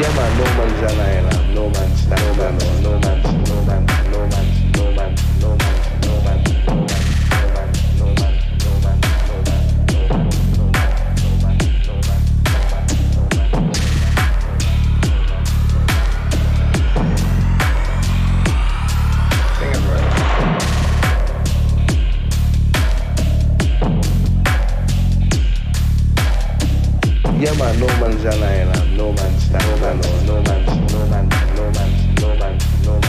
Yeah 0.00 0.14
man, 0.14 0.30
no 0.38 0.44
man's 0.54 0.80
no 0.80 1.34
no 1.54 1.70
man, 1.70 1.90
no 2.08 2.30
no 2.34 2.50
no 2.52 2.70
no 2.78 2.92
no 2.92 2.98
no 2.98 3.08
no 3.08 3.08
no 3.08 3.08
no 3.08 3.18
no 3.18 3.26
no 3.26 3.26
no 5.38 5.40
no 5.40 5.48
no 5.48 5.64
no 28.18 28.72
no 28.72 28.87
no 29.08 29.14
man's 29.14 29.50
no 29.50 29.58
man's 29.58 30.26
no 30.26 30.42
man's 30.42 30.66
no 30.66 30.72
man's 30.76 30.92
no 30.92 31.06
man's 31.06 31.56
no 31.56 31.70
man's 31.70 32.20
no 32.20 32.34
man's 32.36 32.86
no 32.86 32.92
man's 32.92 33.07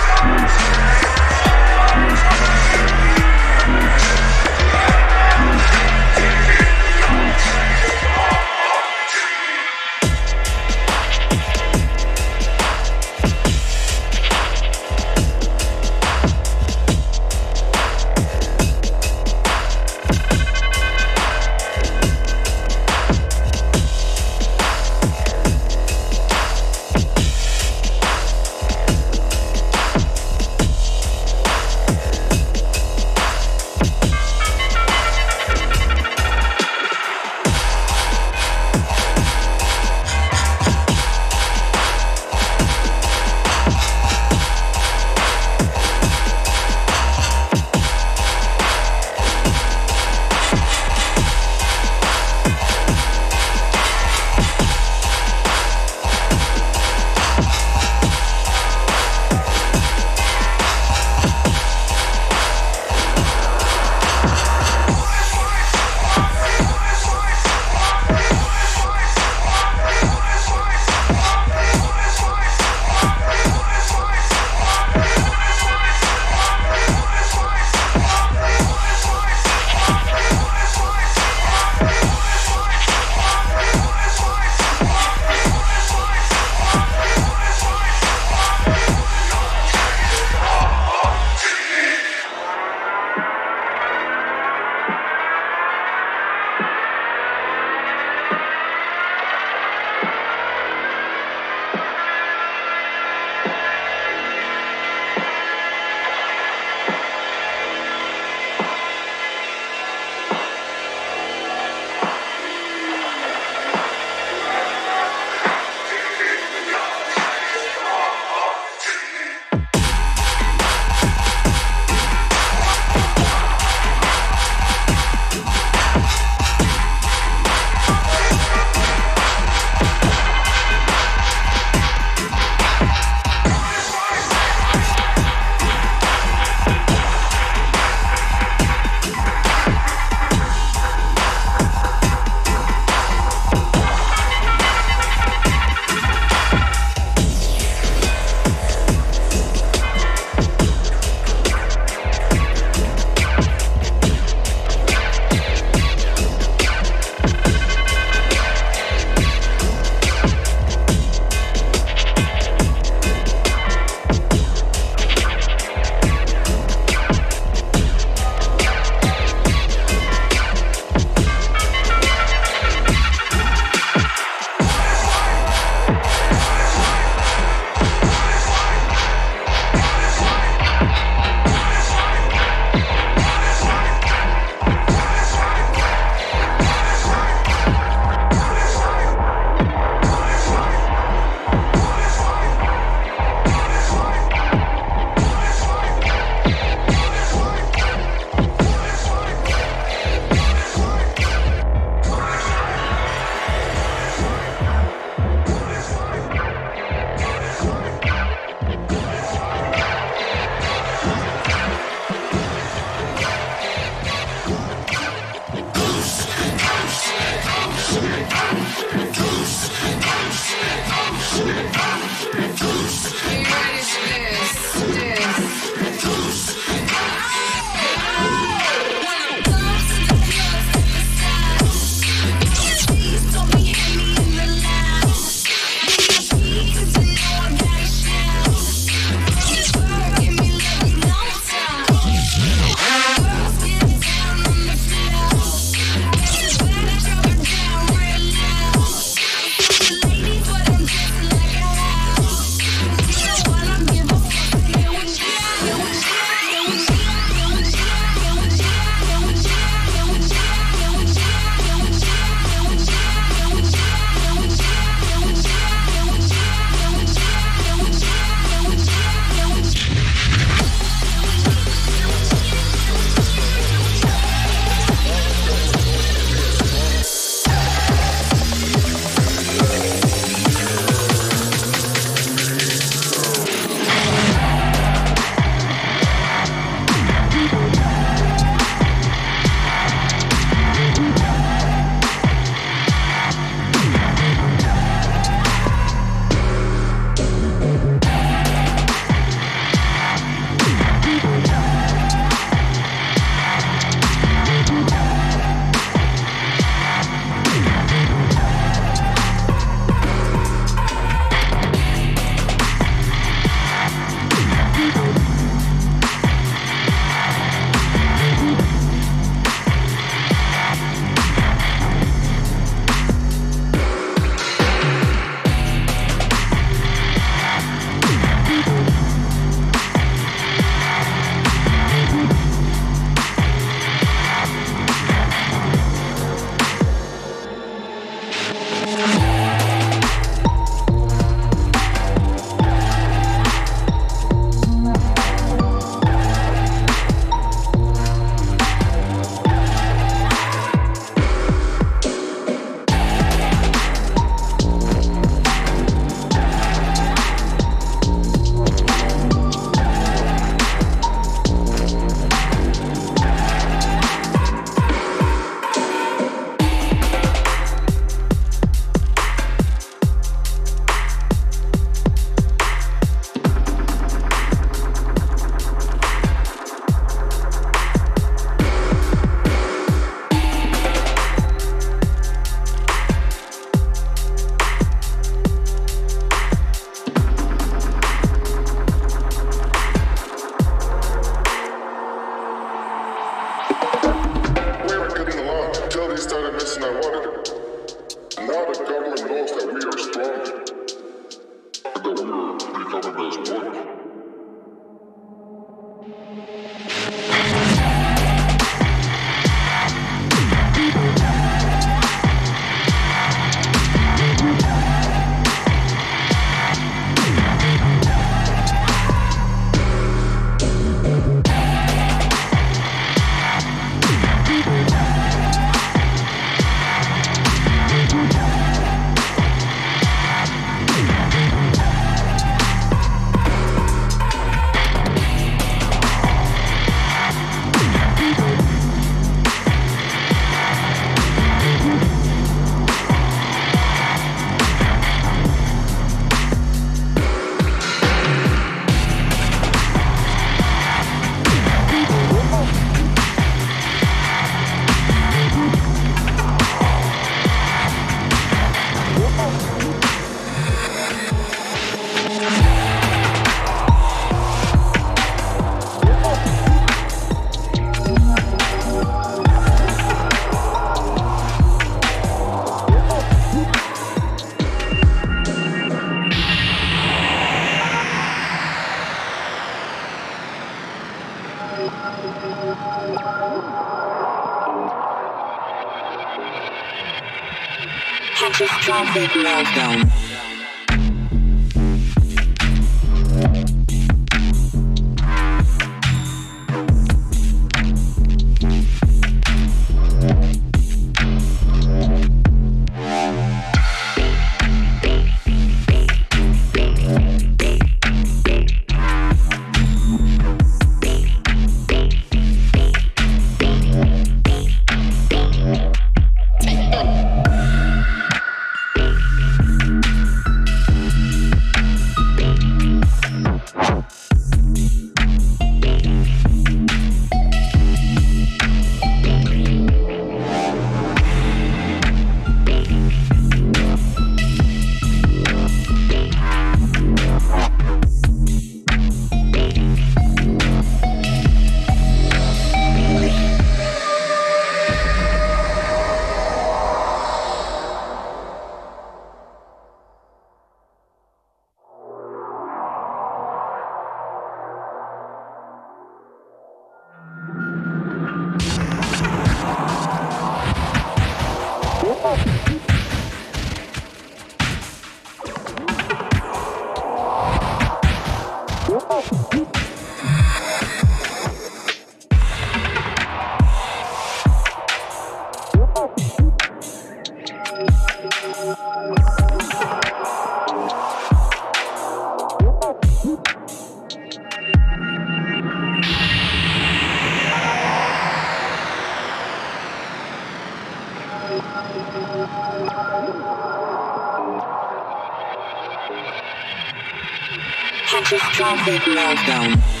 Trumpet 598.23 599.01
Meltdown. 599.07 600.00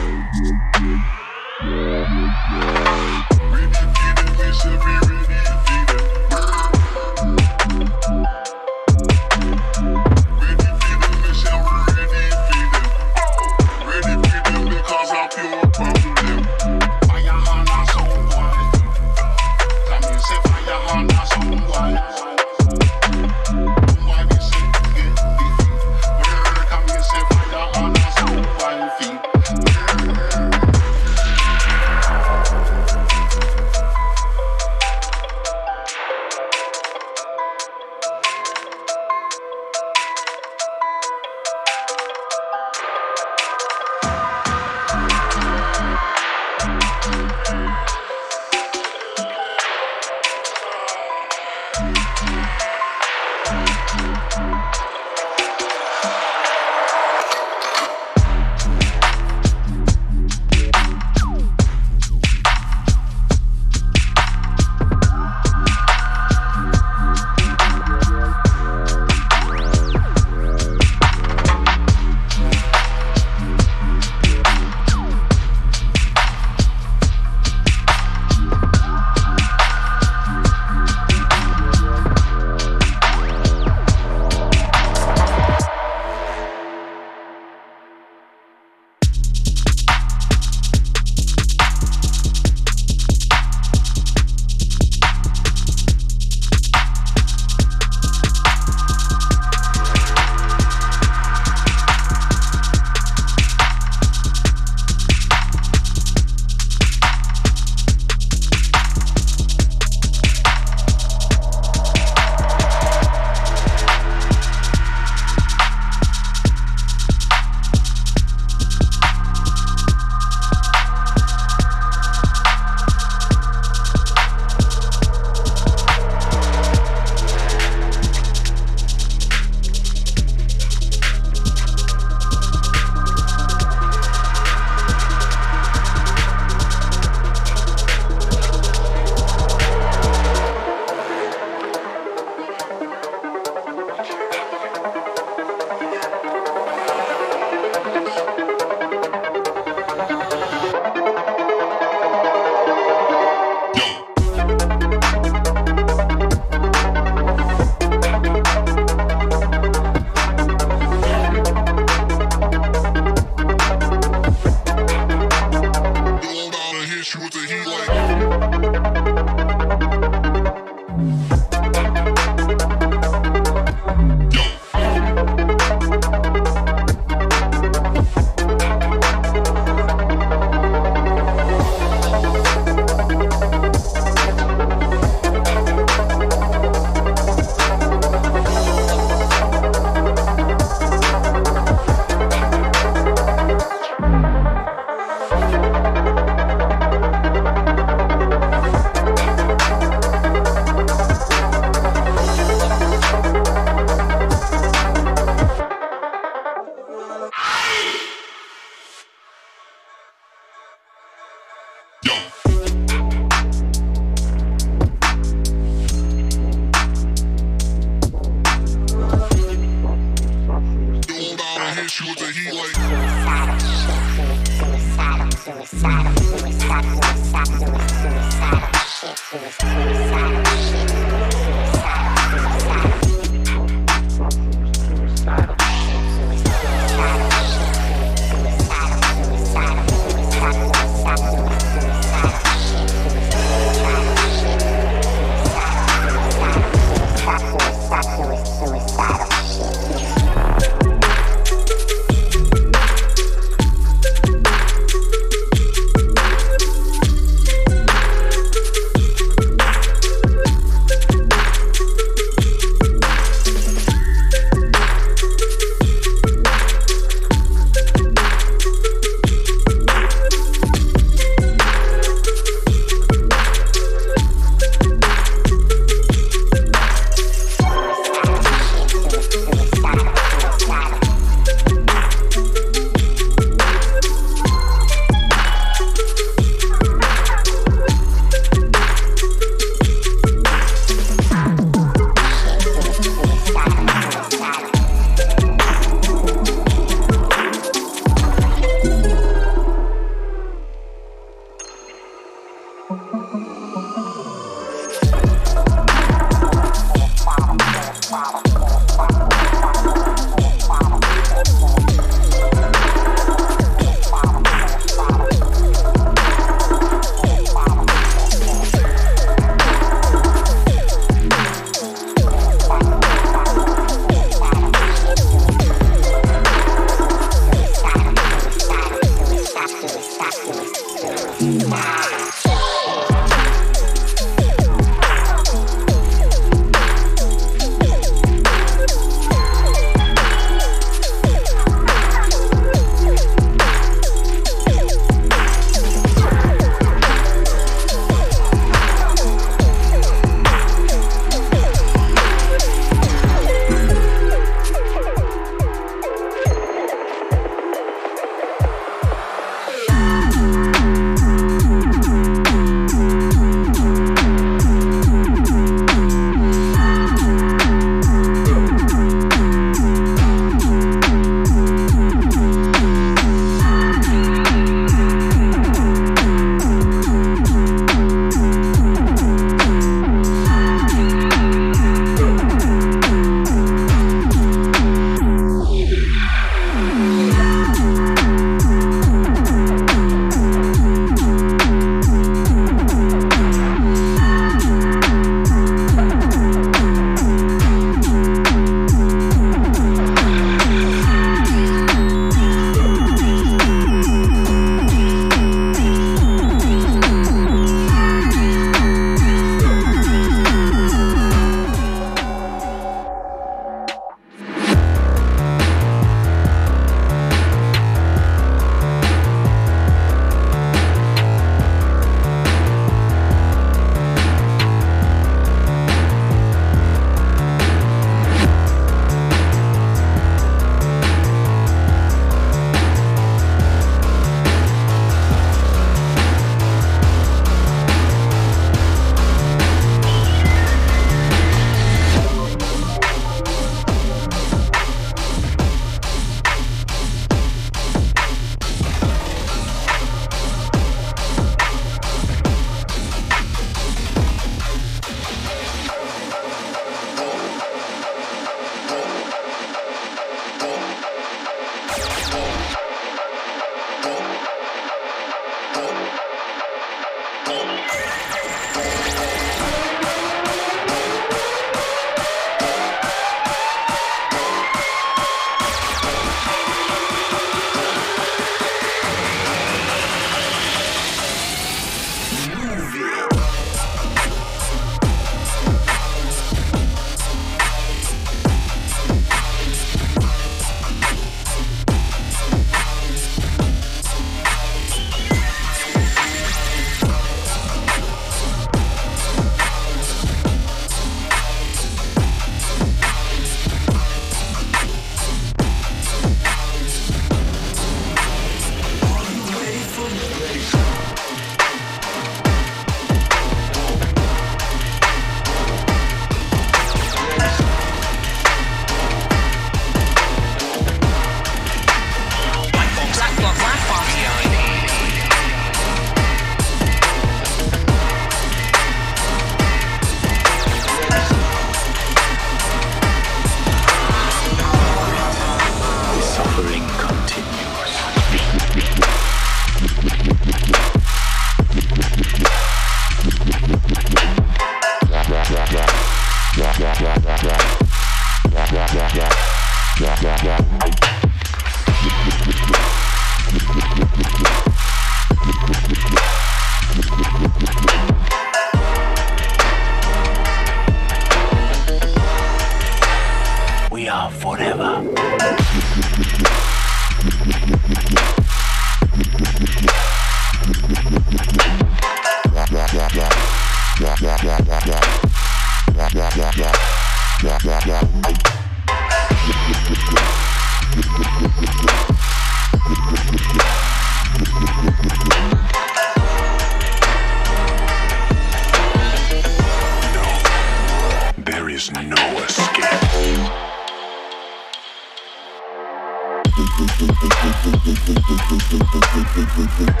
people. 599.77 600.00